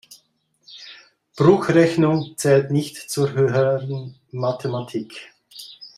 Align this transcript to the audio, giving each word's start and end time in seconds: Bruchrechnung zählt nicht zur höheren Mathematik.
Bruchrechnung 1.35 2.35
zählt 2.35 2.71
nicht 2.71 2.97
zur 3.11 3.33
höheren 3.33 4.15
Mathematik. 4.31 5.29